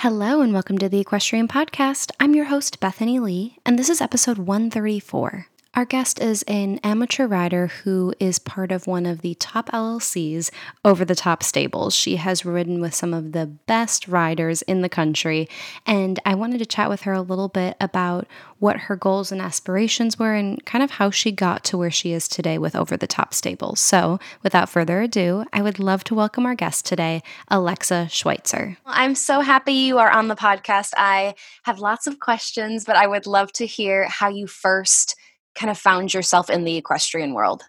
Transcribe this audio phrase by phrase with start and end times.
[0.00, 2.10] Hello, and welcome to the Equestrian Podcast.
[2.20, 5.46] I'm your host, Bethany Lee, and this is episode 134.
[5.76, 10.50] Our guest is an amateur rider who is part of one of the top LLCs
[10.86, 11.94] over the top stables.
[11.94, 15.50] She has ridden with some of the best riders in the country,
[15.84, 18.26] and I wanted to chat with her a little bit about
[18.58, 22.12] what her goals and aspirations were and kind of how she got to where she
[22.12, 23.78] is today with over the top stables.
[23.78, 28.78] So, without further ado, I would love to welcome our guest today, Alexa Schwitzer.
[28.86, 30.94] I'm so happy you are on the podcast.
[30.96, 31.34] I
[31.64, 35.16] have lots of questions, but I would love to hear how you first
[35.58, 37.64] kind of found yourself in the equestrian world?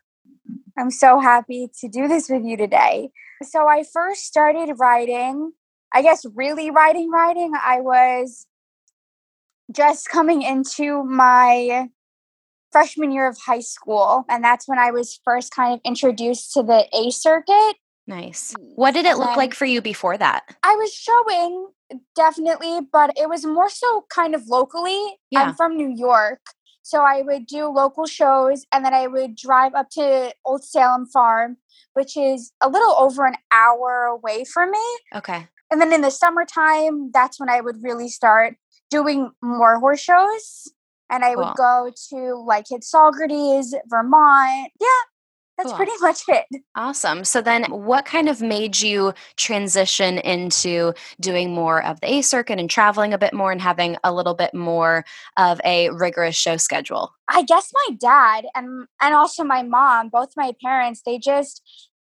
[0.77, 3.09] I'm so happy to do this with you today.
[3.43, 5.53] So, I first started riding,
[5.93, 7.53] I guess, really riding, riding.
[7.55, 8.47] I was
[9.71, 11.89] just coming into my
[12.71, 14.25] freshman year of high school.
[14.29, 17.75] And that's when I was first kind of introduced to the A circuit.
[18.05, 18.53] Nice.
[18.57, 20.43] What did it look like for you before that?
[20.63, 21.67] I was showing
[22.15, 25.17] definitely, but it was more so kind of locally.
[25.29, 25.41] Yeah.
[25.41, 26.39] I'm from New York.
[26.87, 31.05] So I would do local shows and then I would drive up to Old Salem
[31.05, 31.57] Farm,
[31.95, 34.85] which is a little over an hour away from me.
[35.13, 35.49] Okay.
[35.69, 38.55] And then in the summertime, that's when I would really start
[38.89, 40.71] doing more horse shows.
[41.09, 41.43] And I cool.
[41.43, 44.71] would go to like HITS Saugerties, Vermont.
[44.79, 44.87] Yeah,
[45.57, 45.77] that's cool.
[45.77, 46.45] pretty much it.
[46.75, 47.23] Awesome.
[47.23, 52.59] So then what kind of made you transition into doing more of the A circuit
[52.59, 55.03] and traveling a bit more and having a little bit more
[55.35, 57.13] of a rigorous show schedule?
[57.27, 61.61] I guess my dad and and also my mom, both my parents, they just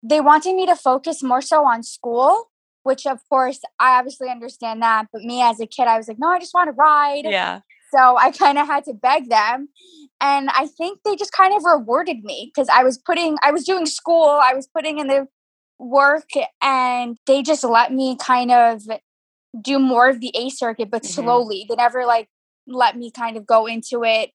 [0.01, 2.49] they wanted me to focus more so on school,
[2.83, 6.19] which of course I obviously understand that, but me as a kid I was like,
[6.19, 7.61] "No, I just want to ride." Yeah.
[7.93, 9.69] So I kind of had to beg them.
[10.19, 13.65] And I think they just kind of rewarded me because I was putting, I was
[13.65, 15.27] doing school, I was putting in the
[15.79, 16.29] work,
[16.61, 18.83] and they just let me kind of
[19.59, 21.21] do more of the A circuit, but mm-hmm.
[21.21, 21.65] slowly.
[21.67, 22.29] They never like
[22.65, 24.31] let me kind of go into it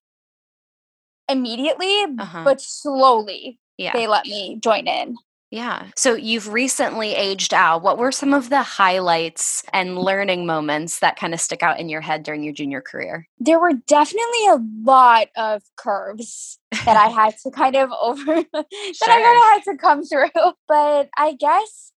[1.27, 2.43] immediately, uh-huh.
[2.43, 3.93] but slowly yeah.
[3.93, 5.15] they let me join in.
[5.51, 5.87] Yeah.
[5.95, 7.81] So you've recently aged out.
[7.81, 11.89] What were some of the highlights and learning moments that kind of stick out in
[11.89, 13.27] your head during your junior career?
[13.39, 18.65] There were definitely a lot of curves that I had to kind of over that
[18.93, 19.09] sure.
[19.09, 20.29] I kind of had to come through.
[20.67, 21.91] But I guess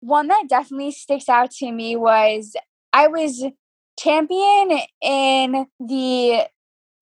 [0.00, 2.56] one that definitely sticks out to me was
[2.92, 3.44] I was
[3.98, 6.46] champion in the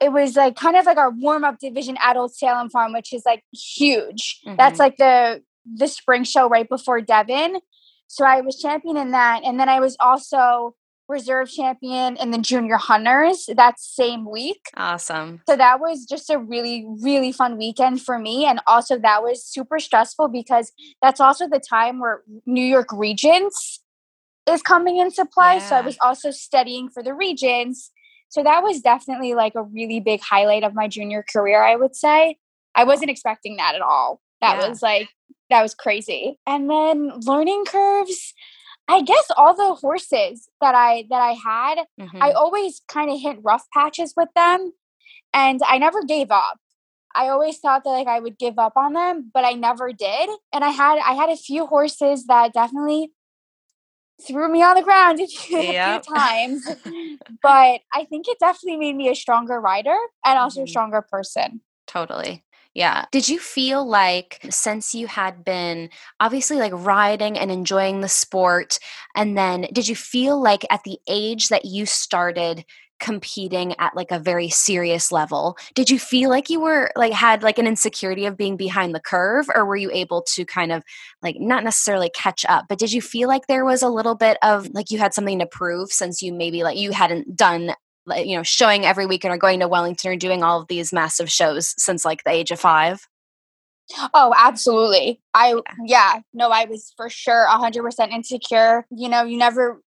[0.00, 3.22] it was like kind of like our warm up division Old Salem Farm, which is
[3.24, 4.40] like huge.
[4.44, 4.56] Mm-hmm.
[4.56, 7.60] That's like the the spring show right before Devon.
[8.06, 9.42] So I was champion in that.
[9.44, 10.74] And then I was also
[11.08, 14.70] reserve champion in the junior hunters that same week.
[14.76, 15.42] Awesome.
[15.48, 18.46] So that was just a really, really fun weekend for me.
[18.46, 20.72] And also that was super stressful because
[21.02, 23.80] that's also the time where New York Regents
[24.48, 25.56] is coming into play.
[25.56, 25.68] Yeah.
[25.68, 27.90] So I was also studying for the Regents.
[28.28, 31.94] So that was definitely like a really big highlight of my junior career, I would
[31.94, 32.38] say.
[32.74, 34.20] I wasn't expecting that at all.
[34.40, 34.68] That yeah.
[34.68, 35.08] was like
[35.54, 36.36] that was crazy.
[36.46, 38.34] And then learning curves,
[38.88, 42.20] I guess all the horses that I that I had, mm-hmm.
[42.20, 44.72] I always kind of hit rough patches with them
[45.32, 46.58] and I never gave up.
[47.14, 50.28] I always thought that like I would give up on them, but I never did.
[50.52, 53.12] And I had I had a few horses that definitely
[54.26, 56.00] threw me on the ground a few, yep.
[56.00, 56.66] a few times.
[57.42, 60.64] but I think it definitely made me a stronger rider and also mm-hmm.
[60.64, 61.60] a stronger person.
[61.86, 62.42] Totally.
[62.74, 63.04] Yeah.
[63.12, 68.78] Did you feel like since you had been obviously like riding and enjoying the sport,
[69.14, 72.64] and then did you feel like at the age that you started
[73.00, 77.42] competing at like a very serious level did you feel like you were like had
[77.42, 80.82] like an insecurity of being behind the curve or were you able to kind of
[81.20, 84.38] like not necessarily catch up but did you feel like there was a little bit
[84.42, 87.74] of like you had something to prove since you maybe like you hadn't done
[88.16, 91.30] you know showing every weekend or going to wellington or doing all of these massive
[91.30, 93.06] shows since like the age of five?
[94.14, 95.20] Oh absolutely.
[95.34, 96.20] I yeah.
[96.32, 98.86] no i was for sure 100% insecure.
[98.90, 99.80] You know you never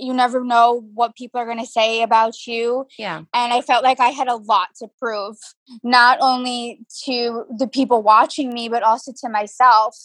[0.00, 3.18] you never know what people are going to say about you yeah.
[3.34, 5.36] and i felt like i had a lot to prove
[5.82, 9.96] not only to the people watching me but also to myself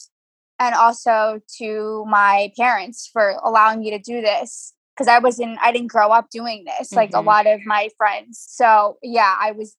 [0.60, 5.72] and also to my parents for allowing me to do this because I wasn't I
[5.72, 7.20] didn't grow up doing this like mm-hmm.
[7.20, 8.44] a lot of my friends.
[8.48, 9.76] So yeah, I was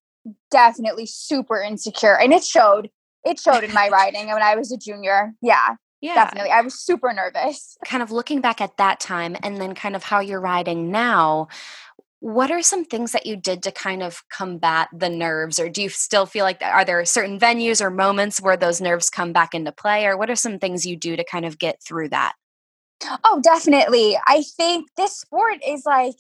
[0.51, 2.91] definitely super insecure and it showed.
[3.25, 5.35] It showed in my riding when I was a junior.
[5.43, 5.77] Yeah.
[6.01, 6.15] Yeah.
[6.15, 6.51] Definitely.
[6.51, 7.77] I was super nervous.
[7.87, 11.49] Kind of looking back at that time and then kind of how you're riding now,
[12.21, 15.83] what are some things that you did to kind of combat the nerves or do
[15.83, 19.55] you still feel like are there certain venues or moments where those nerves come back
[19.55, 22.33] into play or what are some things you do to kind of get through that
[23.25, 24.19] oh definitely.
[24.27, 26.17] I think this sport is like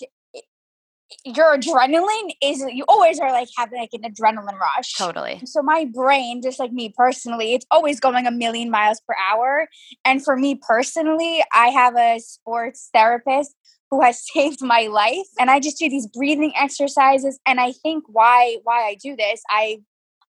[1.24, 4.94] your adrenaline is you always are like having like an adrenaline rush.
[4.94, 5.40] Totally.
[5.44, 9.68] So my brain just like me personally it's always going a million miles per hour.
[10.04, 13.54] And for me personally i have a sports therapist
[13.90, 18.04] who has saved my life and i just do these breathing exercises and i think
[18.08, 19.78] why why i do this i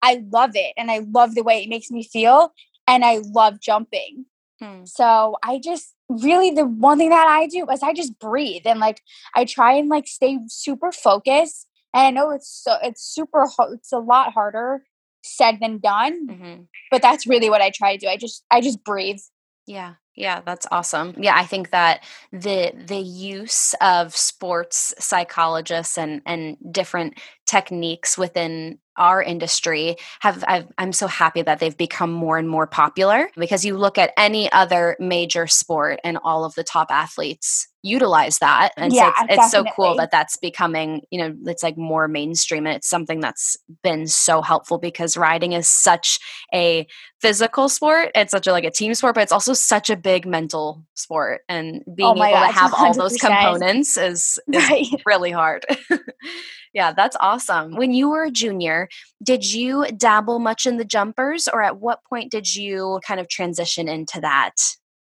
[0.02, 2.54] i love it and i love the way it makes me feel
[2.88, 4.26] and i love jumping
[4.60, 4.84] hmm.
[4.86, 8.80] so i just really the one thing that i do is i just breathe and
[8.80, 9.02] like
[9.36, 13.92] i try and like stay super focused and i know it's so it's super it's
[13.92, 14.84] a lot harder
[15.24, 16.62] said than done mm-hmm.
[16.92, 19.20] but that's really what i try to do i just i just breathe
[19.66, 21.14] yeah yeah, that's awesome.
[21.16, 28.78] Yeah, I think that the the use of sports psychologists and and different techniques within
[28.98, 33.64] our industry have i am so happy that they've become more and more popular because
[33.64, 38.72] you look at any other major sport and all of the top athletes utilize that
[38.76, 42.08] and yeah, so it's, it's so cool that that's becoming you know it's like more
[42.08, 46.20] mainstream and it's something that's been so helpful because riding is such
[46.54, 46.86] a
[47.22, 50.26] physical sport it's such a like a team sport but it's also such a big
[50.26, 52.80] mental sport and being oh able God, to have 100%.
[52.80, 54.88] all those components is, is right.
[55.06, 55.66] really hard
[56.78, 57.76] Yeah, that's awesome.
[57.76, 58.88] When you were a junior,
[59.24, 63.28] did you dabble much in the jumpers, or at what point did you kind of
[63.28, 64.54] transition into that?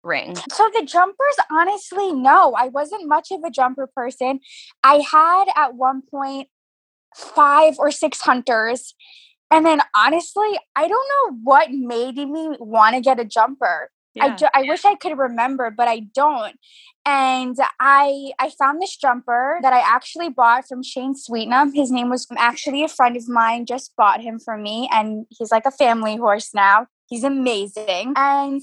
[0.04, 0.36] ring?
[0.52, 2.54] So the jumpers, honestly, no.
[2.56, 4.38] I wasn't much of a jumper person.
[4.84, 6.46] I had at one point
[7.16, 8.94] five or six hunters.
[9.50, 13.90] And then honestly, I don't know what made me want to get a jumper.
[14.16, 14.24] Yeah.
[14.24, 16.58] I, do, I wish I could remember, but I don't
[17.06, 21.72] and I I found this jumper that I actually bought from Shane Sweetnam.
[21.72, 25.52] His name was actually a friend of mine just bought him for me and he's
[25.52, 26.88] like a family horse now.
[27.08, 28.14] He's amazing.
[28.16, 28.60] And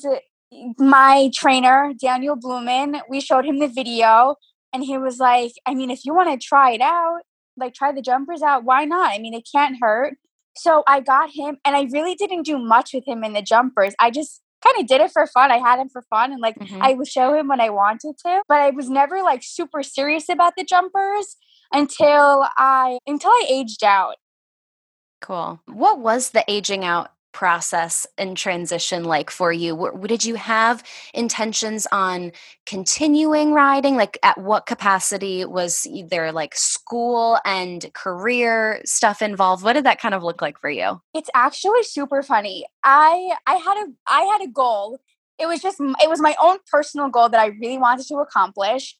[0.77, 4.35] my trainer, Daniel Bluman, we showed him the video
[4.73, 7.21] and he was like, I mean, if you want to try it out,
[7.55, 9.13] like try the jumpers out, why not?
[9.13, 10.15] I mean, it can't hurt.
[10.57, 13.95] So I got him and I really didn't do much with him in the jumpers.
[13.99, 15.51] I just kind of did it for fun.
[15.51, 16.81] I had him for fun and like mm-hmm.
[16.81, 20.29] I would show him when I wanted to, but I was never like super serious
[20.29, 21.35] about the jumpers
[21.71, 24.15] until I until I aged out.
[25.21, 25.61] Cool.
[25.67, 29.75] What was the aging out process and transition like for you?
[29.75, 30.83] What, did you have
[31.13, 32.31] intentions on
[32.65, 33.95] continuing riding?
[33.95, 39.63] Like, at what capacity was there like school and career stuff involved?
[39.63, 41.01] What did that kind of look like for you?
[41.13, 42.65] It's actually super funny.
[42.83, 44.99] I I had a I had a goal.
[45.39, 48.95] It was just it was my own personal goal that I really wanted to accomplish.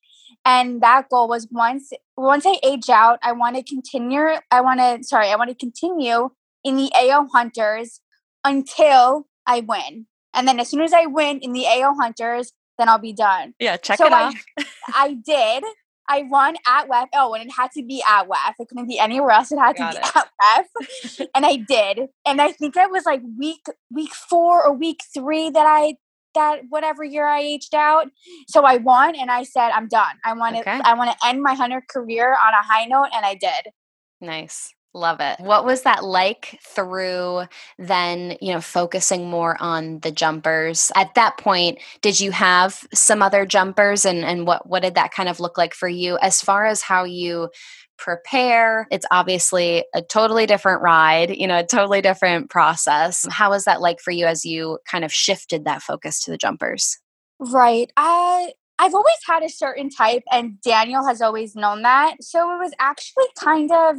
[0.46, 4.40] And that goal was once once I age out, I want to continue.
[4.52, 6.30] I want to sorry, I want to continue
[6.64, 8.00] in the AO Hunters
[8.44, 10.08] until I win.
[10.34, 13.54] And then as soon as I win in the AO Hunters, then I'll be done.
[13.60, 14.44] Yeah, check so it I, off.
[14.96, 15.64] I did.
[16.10, 17.08] I won at WEF.
[17.14, 18.54] Oh, and it had to be at WEF.
[18.60, 19.52] It couldn't be anywhere else.
[19.52, 20.16] It had Got to be it.
[20.16, 21.28] at WEF.
[21.36, 22.10] and I did.
[22.26, 25.96] And I think it was like week week four or week three that I
[26.36, 28.08] that whatever year I aged out.
[28.48, 30.16] So I won and I said, I'm done.
[30.26, 30.82] I want to okay.
[30.84, 33.72] I want to end my hunter career on a high note and I did.
[34.20, 34.74] Nice.
[34.96, 35.40] Love it.
[35.40, 37.44] What was that like through
[37.80, 40.92] then, you know, focusing more on the jumpers?
[40.96, 45.12] At that point, did you have some other jumpers and and what what did that
[45.12, 47.50] kind of look like for you as far as how you
[47.98, 48.88] prepare?
[48.92, 53.26] It's obviously a totally different ride, you know, a totally different process.
[53.32, 56.38] How was that like for you as you kind of shifted that focus to the
[56.38, 57.00] jumpers?
[57.40, 57.92] Right.
[57.98, 62.18] I I've always had a certain type, and Daniel has always known that.
[62.22, 63.98] So it was actually kind of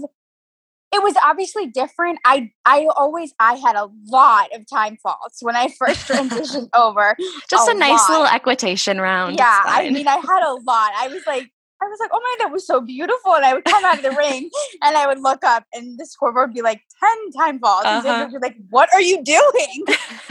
[0.94, 2.20] it was obviously different.
[2.24, 7.16] I I always I had a lot of time faults when I first transitioned over.
[7.50, 8.10] Just a, a nice lot.
[8.10, 9.36] little equitation round.
[9.36, 10.92] Yeah, I mean I had a lot.
[10.96, 11.50] I was like
[11.82, 13.34] I was like, oh my, that was so beautiful.
[13.34, 14.48] And I would come out of the ring
[14.82, 17.86] and I would look up and the scoreboard would be like 10 time faults.
[17.86, 18.08] Uh-huh.
[18.08, 19.84] And would be like, what are you doing?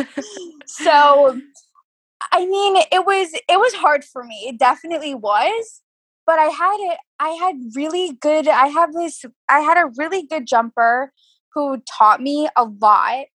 [0.66, 1.40] so
[2.32, 4.46] I mean, it was it was hard for me.
[4.48, 5.83] It definitely was
[6.26, 6.98] but I had it.
[7.20, 8.48] I had really good.
[8.48, 9.24] I have this.
[9.50, 11.12] I had a really good jumper
[11.54, 13.26] who taught me a lot,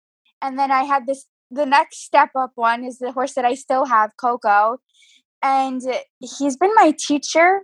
[0.43, 1.27] and then I had this.
[1.51, 4.79] The next step up one is the horse that I still have, Coco,
[5.43, 5.81] and
[6.21, 7.63] he's been my teacher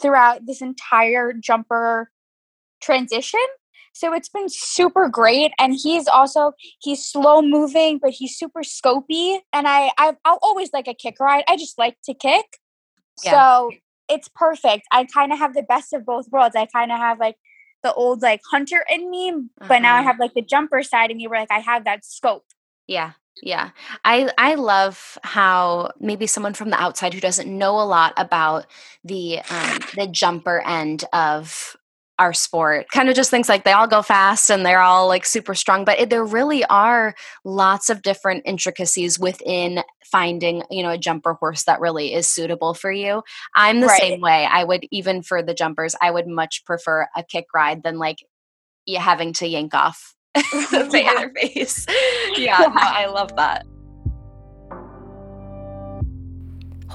[0.00, 2.10] throughout this entire jumper
[2.80, 3.40] transition.
[3.92, 5.52] So it's been super great.
[5.58, 9.40] And he's also he's slow moving, but he's super scopy.
[9.52, 11.44] And I i will always like a kick ride.
[11.48, 12.46] I just like to kick.
[13.24, 13.32] Yeah.
[13.32, 13.70] So
[14.08, 14.86] it's perfect.
[14.90, 16.56] I kind of have the best of both worlds.
[16.56, 17.36] I kind of have like
[17.82, 19.78] the old like hunter in me, but uh-huh.
[19.78, 20.08] now I uh-huh.
[20.08, 22.44] have like the jumper side in me where like I have that scope.
[22.86, 23.12] Yeah.
[23.42, 23.70] Yeah.
[24.04, 28.66] I I love how maybe someone from the outside who doesn't know a lot about
[29.04, 31.76] the um the jumper end of
[32.18, 35.24] our sport kind of just thinks like they all go fast and they're all like
[35.24, 40.90] super strong but it, there really are lots of different intricacies within finding you know
[40.90, 43.22] a jumper horse that really is suitable for you
[43.54, 44.00] i'm the right.
[44.00, 47.82] same way i would even for the jumpers i would much prefer a kick ride
[47.82, 48.18] than like
[48.86, 51.26] you having to yank off the yeah.
[51.40, 51.86] face
[52.36, 52.66] yeah, yeah.
[52.66, 53.64] No, i love that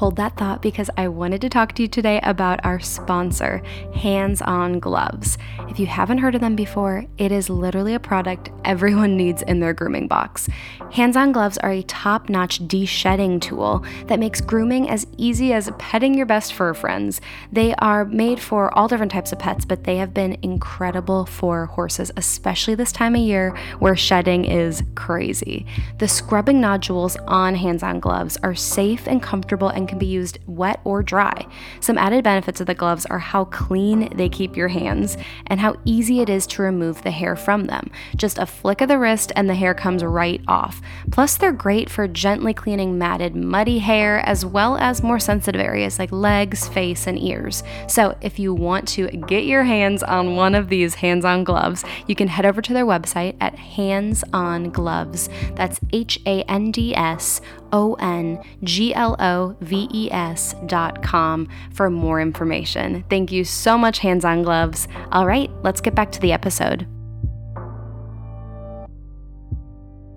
[0.04, 3.64] Hold that thought because I wanted to talk to you today about our sponsor,
[3.96, 5.38] Hands On Gloves.
[5.70, 9.62] If you haven't heard of them before, it is literally a product everyone needs in
[9.62, 10.50] their grooming box.
[10.92, 15.54] Hands On Gloves are a top notch de shedding tool that makes grooming as easy
[15.54, 17.22] as petting your best fur friends.
[17.54, 21.68] They are made for all different types of pets, but they have been incredible for
[21.68, 25.66] horses, especially this time of year where shedding is crazy.
[26.00, 30.06] The scrubbing nodules on Hands On Gloves are safe and comfortable and and can be
[30.08, 31.46] used wet or dry.
[31.80, 35.76] Some added benefits of the gloves are how clean they keep your hands and how
[35.86, 37.92] easy it is to remove the hair from them.
[38.16, 40.82] Just a flick of the wrist and the hair comes right off.
[41.12, 46.00] Plus, they're great for gently cleaning matted, muddy hair as well as more sensitive areas
[46.00, 47.64] like legs, face, and ears.
[47.88, 51.86] So, if you want to get your hands on one of these hands on gloves,
[52.08, 55.30] you can head over to their website at Hands On Gloves.
[55.56, 57.42] That's H A N D S
[57.74, 63.04] O N G L O V E S dot com for more information.
[63.10, 64.88] Thank you so much, Hands On Gloves.
[65.12, 66.88] All right, let's get back to the episode.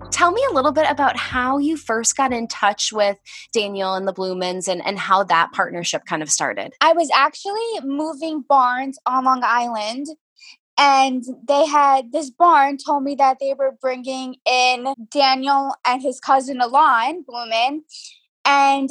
[0.09, 3.17] Tell me a little bit about how you first got in touch with
[3.53, 6.73] Daniel and the Blumans and, and how that partnership kind of started.
[6.81, 10.07] I was actually moving barns on Long Island
[10.77, 16.19] and they had this barn told me that they were bringing in Daniel and his
[16.19, 17.81] cousin Alon Bluman,
[18.45, 18.89] and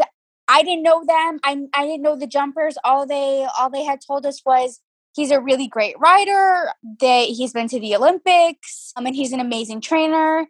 [0.49, 1.38] I didn't know them.
[1.45, 2.76] I I didn't know the jumpers.
[2.85, 4.81] All they all they had told us was
[5.14, 6.73] he's a really great rider.
[7.00, 8.93] That he's been to the Olympics.
[8.97, 10.47] I mean, he's an amazing trainer.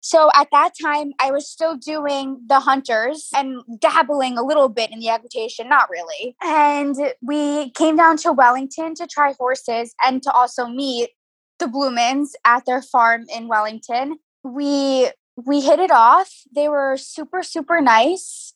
[0.00, 4.92] So at that time, I was still doing the hunters and dabbling a little bit
[4.92, 6.36] in the equitation, not really.
[6.42, 11.10] And we came down to Wellington to try horses and to also meet
[11.58, 14.18] the Blumans at their farm in Wellington.
[14.44, 16.32] We we hit it off.
[16.54, 18.54] They were super super nice.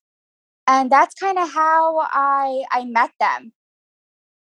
[0.66, 3.52] And that's kind of how I I met them.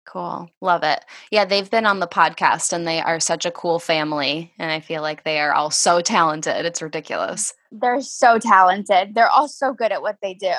[0.08, 0.48] Cool.
[0.62, 1.04] Love it.
[1.30, 4.54] Yeah, they've been on the podcast and they are such a cool family.
[4.58, 6.64] And I feel like they are all so talented.
[6.64, 7.52] It's ridiculous.
[7.70, 9.14] They're so talented.
[9.14, 10.54] They're all so good at what they do.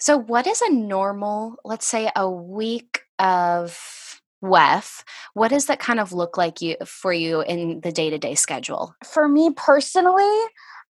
[0.00, 5.04] So, what is a normal, let's say, a week of WEF?
[5.34, 8.34] What does that kind of look like you for you in the day to day
[8.34, 8.94] schedule?
[9.04, 10.40] For me personally,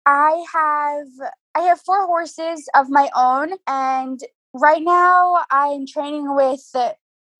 [0.04, 4.20] I have I have four horses of my own, and
[4.52, 6.70] right now I'm training with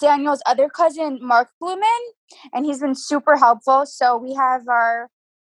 [0.03, 2.03] Daniel's other cousin, Mark Bluman,
[2.53, 3.87] and he's been super helpful.
[3.87, 5.09] So we have our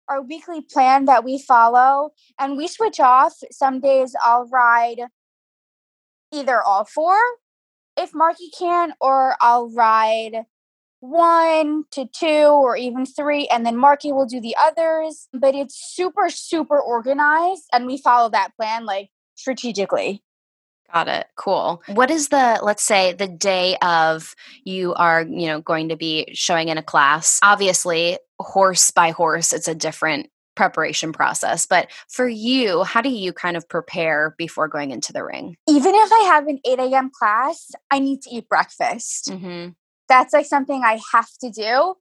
[0.08, 3.34] our weekly plan that we follow, and we switch off.
[3.50, 5.00] Some days I'll ride
[6.30, 7.16] either all four
[7.96, 10.44] if Marky can, or I'll ride
[11.00, 15.28] one to two or even three, and then Marky will do the others.
[15.32, 20.22] But it's super, super organized, and we follow that plan like strategically.
[20.92, 21.26] Got it.
[21.36, 21.82] Cool.
[21.86, 24.34] What is the, let's say, the day of
[24.64, 27.40] you are, you know, going to be showing in a class?
[27.42, 31.64] Obviously, horse by horse, it's a different preparation process.
[31.64, 35.56] But for you, how do you kind of prepare before going into the ring?
[35.66, 37.10] Even if I have an 8 a.m.
[37.18, 39.30] class, I need to eat breakfast.
[39.30, 39.70] Mm-hmm.
[40.08, 41.94] That's like something I have to do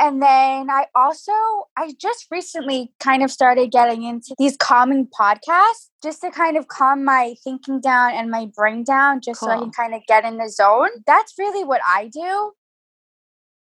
[0.00, 1.32] and then I also
[1.76, 6.68] I just recently kind of started getting into these calming podcasts just to kind of
[6.68, 9.50] calm my thinking down and my brain down just cool.
[9.50, 10.88] so I can kind of get in the zone.
[11.06, 12.52] That's really what I do.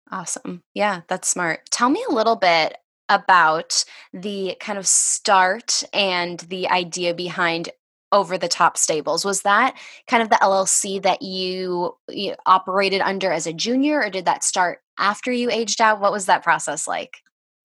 [0.09, 0.63] Awesome.
[0.73, 1.69] Yeah, that's smart.
[1.69, 2.77] Tell me a little bit
[3.09, 3.83] about
[4.13, 7.69] the kind of start and the idea behind
[8.13, 13.31] over the top stables was that kind of the llc that you, you, operated under
[13.31, 16.88] as a junior or did that start after you aged out what was that process
[16.88, 17.17] like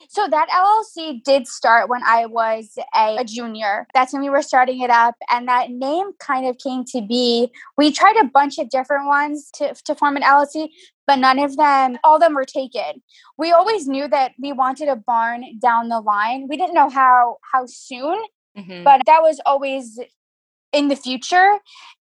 [0.09, 4.43] so that llc did start when i was a, a junior that's when we were
[4.43, 8.59] starting it up and that name kind of came to be we tried a bunch
[8.59, 10.69] of different ones to, to form an llc
[11.07, 13.03] but none of them, all of them were taken.
[13.39, 16.47] We always knew that we wanted a barn down the line.
[16.49, 18.19] We didn't know how how soon,
[18.59, 18.83] mm-hmm.
[18.83, 19.99] but that was always
[20.73, 21.59] in the future.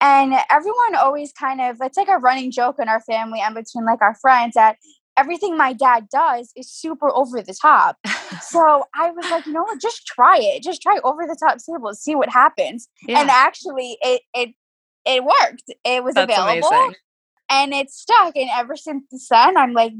[0.00, 3.84] And everyone always kind of it's like a running joke in our family and between
[3.84, 4.76] like our friends that
[5.18, 7.96] everything my dad does is super over the top.
[8.42, 10.62] so I was like, you know what, just try it.
[10.62, 12.88] Just try over the top stables, see what happens.
[13.06, 13.20] Yeah.
[13.20, 14.54] And actually it it
[15.04, 15.64] it worked.
[15.84, 16.68] It was That's available.
[16.68, 16.94] Amazing.
[17.50, 18.36] And it stuck.
[18.36, 19.92] And ever since then, I'm like,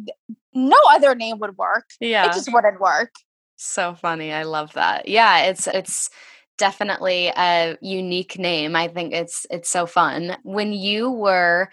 [0.52, 1.86] no other name would work.
[1.98, 2.26] Yeah.
[2.26, 3.12] It just wouldn't work.
[3.56, 4.32] So funny.
[4.32, 5.08] I love that.
[5.08, 6.10] Yeah, it's it's
[6.58, 8.76] definitely a unique name.
[8.76, 10.36] I think it's it's so fun.
[10.42, 11.70] When you were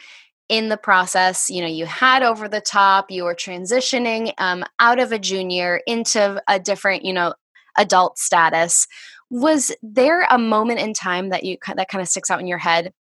[0.50, 5.00] in the process, you know, you had over the top, you were transitioning um, out
[5.00, 7.34] of a junior into a different, you know,
[7.78, 8.88] adult status.
[9.30, 12.60] Was there a moment in time that you that kind of sticks out in your
[12.60, 12.94] head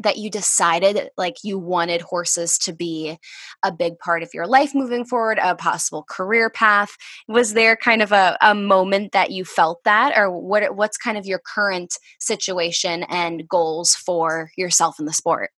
[0.00, 3.18] that you decided like you wanted horses to be
[3.64, 6.96] a big part of your life moving forward, a possible career path?
[7.26, 10.74] Was there kind of a, a moment that you felt that, or what?
[10.76, 15.50] What's kind of your current situation and goals for yourself in the sport?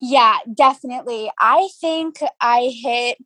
[0.00, 1.30] Yeah, definitely.
[1.38, 3.18] I think I hit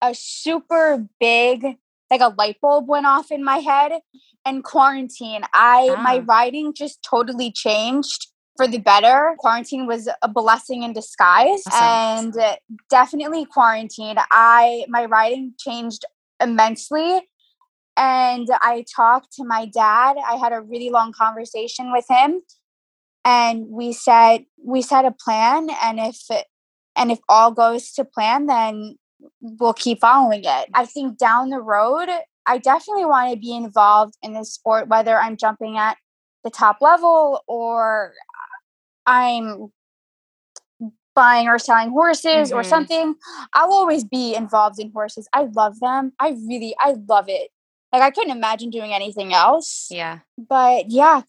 [0.00, 1.64] a super big,
[2.10, 4.00] like a light bulb went off in my head
[4.44, 5.42] and quarantine.
[5.52, 6.02] I, ah.
[6.02, 9.34] my riding just totally changed for the better.
[9.38, 12.32] Quarantine was a blessing in disguise awesome.
[12.36, 14.16] and definitely quarantine.
[14.30, 16.04] I, my riding changed
[16.40, 17.28] immensely.
[17.96, 20.16] And I talked to my dad.
[20.24, 22.42] I had a really long conversation with him
[23.24, 26.46] and we said we set a plan and if it,
[26.96, 28.96] and if all goes to plan then
[29.40, 30.68] we'll keep following it.
[30.74, 32.08] I think down the road
[32.46, 35.96] i definitely want to be involved in this sport whether i'm jumping at
[36.42, 38.12] the top level or
[39.06, 39.68] i'm
[41.14, 42.58] buying or selling horses mm-hmm.
[42.58, 43.14] or something
[43.54, 45.28] i'll always be involved in horses.
[45.32, 46.12] I love them.
[46.18, 47.50] I really i love it.
[47.92, 49.88] Like i couldn't imagine doing anything else.
[49.90, 50.20] Yeah.
[50.36, 51.22] But yeah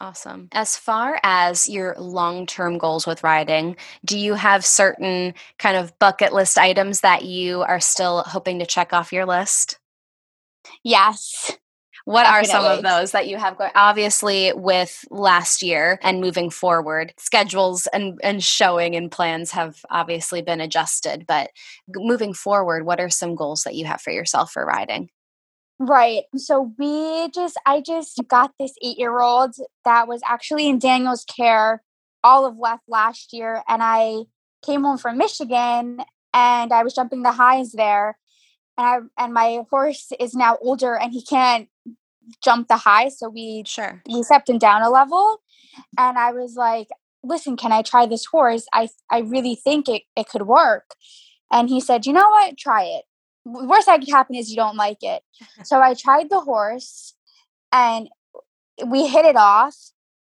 [0.00, 0.48] Awesome.
[0.52, 5.96] As far as your long term goals with riding, do you have certain kind of
[5.98, 9.78] bucket list items that you are still hoping to check off your list?
[10.82, 11.52] Yes.
[12.04, 12.40] What Definitely.
[12.40, 13.70] are some of those that you have going?
[13.76, 20.42] Obviously, with last year and moving forward, schedules and, and showing and plans have obviously
[20.42, 21.26] been adjusted.
[21.28, 21.50] But
[21.88, 25.10] moving forward, what are some goals that you have for yourself for riding?
[25.84, 26.22] Right.
[26.36, 31.24] So we just, I just got this eight year old that was actually in Daniel's
[31.24, 31.82] care
[32.22, 33.64] all of left last year.
[33.66, 34.26] And I
[34.64, 35.98] came home from Michigan
[36.32, 38.16] and I was jumping the highs there.
[38.78, 41.68] And I, and my horse is now older and he can't
[42.44, 43.08] jump the high.
[43.08, 45.42] So we, sure, we stepped him down a level.
[45.98, 46.90] And I was like,
[47.24, 48.66] listen, can I try this horse?
[48.72, 50.94] I, I really think it, it could work.
[51.50, 52.56] And he said, you know what?
[52.56, 53.04] Try it
[53.44, 55.22] worst that could happen is you don't like it.
[55.64, 57.14] so I tried the horse
[57.72, 58.08] and
[58.86, 59.76] we hit it off.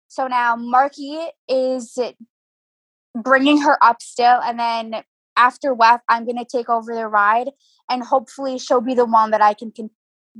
[0.07, 1.97] So now Marky is
[3.15, 4.39] bringing her up still.
[4.41, 5.03] And then
[5.35, 7.49] after WEF, I'm going to take over the ride
[7.89, 9.89] and hopefully she'll be the one that I can, can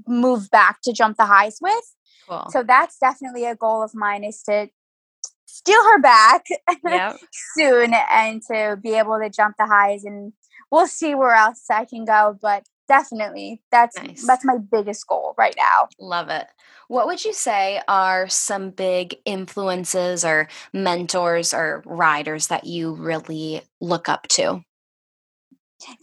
[0.07, 1.95] move back to jump the highs with.
[2.27, 2.47] Cool.
[2.51, 4.69] So that's definitely a goal of mine is to
[5.45, 6.45] steal her back
[6.85, 7.17] yep.
[7.57, 10.33] soon and to be able to jump the highs and
[10.73, 12.37] we'll see where else I can go.
[12.41, 14.25] But definitely, that's nice.
[14.25, 15.87] that's my biggest goal right now.
[15.99, 16.47] Love it.
[16.87, 23.61] What would you say are some big influences or mentors or riders that you really
[23.79, 24.63] look up to?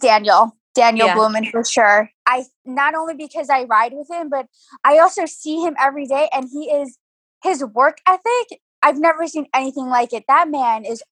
[0.01, 0.57] Daniel.
[0.75, 1.17] Daniel yeah.
[1.17, 2.11] Bluman for sure.
[2.27, 4.47] I not only because I ride with him, but
[4.85, 6.97] I also see him every day and he is
[7.43, 8.61] his work ethic.
[8.83, 10.25] I've never seen anything like it.
[10.29, 11.03] That man is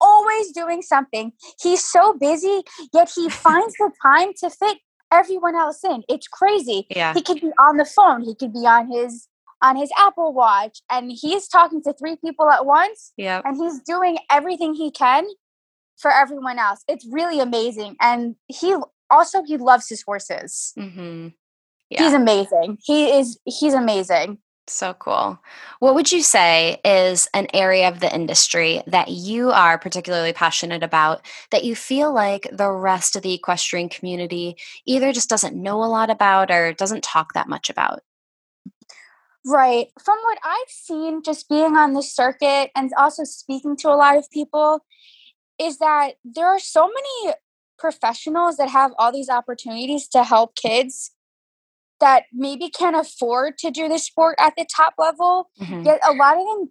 [0.00, 1.32] always doing something.
[1.60, 4.78] He's so busy, yet he finds the time to fit
[5.12, 6.02] everyone else in.
[6.08, 6.86] It's crazy.
[6.90, 7.14] Yeah.
[7.14, 8.22] He could be on the phone.
[8.22, 9.28] He could be on his
[9.62, 13.12] on his Apple Watch and he's talking to three people at once.
[13.16, 13.42] Yeah.
[13.44, 15.26] And he's doing everything he can
[15.98, 16.82] for everyone else.
[16.88, 17.96] It's really amazing.
[18.00, 18.74] And he
[19.10, 20.72] also he loves his horses.
[20.78, 21.28] Mm-hmm.
[21.90, 22.04] Yeah.
[22.04, 22.78] He's amazing.
[22.82, 24.38] He is he's amazing.
[24.66, 25.38] So cool.
[25.80, 30.84] What would you say is an area of the industry that you are particularly passionate
[30.84, 35.82] about that you feel like the rest of the equestrian community either just doesn't know
[35.82, 38.02] a lot about or doesn't talk that much about?
[39.44, 39.88] Right.
[40.00, 44.16] From what I've seen, just being on the circuit and also speaking to a lot
[44.16, 44.84] of people,
[45.58, 47.34] is that there are so many
[47.78, 51.12] professionals that have all these opportunities to help kids
[52.00, 55.50] that maybe can't afford to do the sport at the top level.
[55.60, 55.82] Mm-hmm.
[55.84, 56.70] Yet a lot of them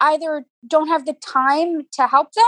[0.00, 2.44] either don't have the time to help them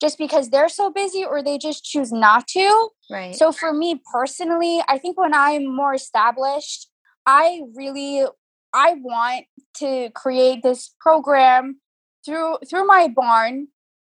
[0.00, 2.88] just because they're so busy or they just choose not to.
[3.10, 3.34] Right.
[3.34, 6.90] So for me personally, I think when I'm more established,
[7.26, 8.26] I really
[8.74, 9.46] I want
[9.76, 11.80] to create this program
[12.26, 13.68] through through my barn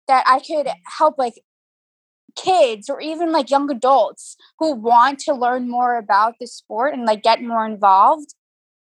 [0.07, 1.35] that I could help like
[2.35, 7.05] kids or even like young adults who want to learn more about the sport and
[7.05, 8.33] like get more involved.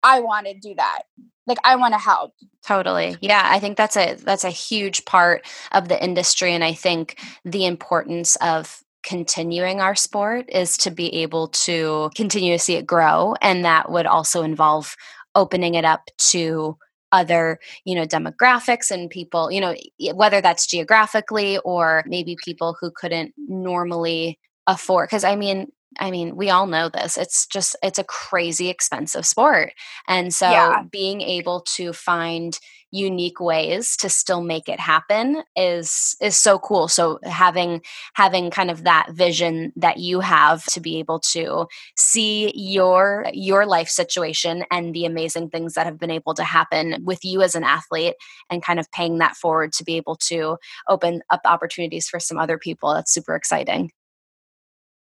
[0.04, 1.04] I want to do that
[1.48, 2.34] like i want to help
[2.64, 6.74] totally yeah i think that's a that's a huge part of the industry and i
[6.74, 12.76] think the importance of continuing our sport is to be able to continue to see
[12.76, 14.96] it grow and that would also involve
[15.34, 16.78] opening it up to
[17.12, 19.76] other you know demographics and people you know
[20.14, 26.36] whether that's geographically or maybe people who couldn't normally afford because i mean I mean,
[26.36, 27.18] we all know this.
[27.18, 29.74] It's just it's a crazy expensive sport.
[30.08, 30.84] And so yeah.
[30.90, 32.58] being able to find
[32.92, 36.88] unique ways to still make it happen is is so cool.
[36.88, 37.82] So having
[38.14, 43.66] having kind of that vision that you have to be able to see your your
[43.66, 47.56] life situation and the amazing things that have been able to happen with you as
[47.56, 48.16] an athlete
[48.50, 50.58] and kind of paying that forward to be able to
[50.90, 52.94] open up opportunities for some other people.
[52.94, 53.92] That's super exciting.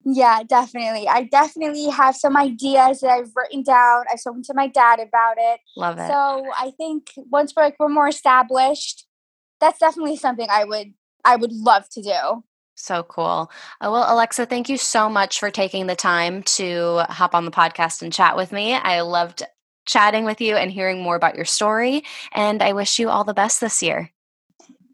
[0.04, 1.08] Yeah, definitely.
[1.08, 4.04] I definitely have some ideas that I've written down.
[4.12, 5.60] I've spoken to my dad about it.
[5.76, 6.08] Love it.
[6.08, 9.06] So I think once we're, like, we're more established,
[9.60, 10.92] that's definitely something I would
[11.24, 12.44] I would love to do.
[12.74, 13.50] So cool.
[13.80, 17.52] Uh, well, Alexa, thank you so much for taking the time to hop on the
[17.52, 18.74] podcast and chat with me.
[18.74, 19.44] I loved
[19.86, 22.02] chatting with you and hearing more about your story.
[22.32, 24.10] And I wish you all the best this year.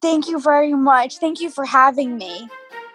[0.03, 1.17] Thank you very much.
[1.19, 2.49] Thank you for having me.